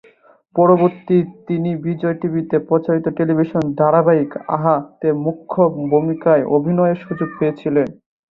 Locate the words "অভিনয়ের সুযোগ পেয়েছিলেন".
6.57-7.87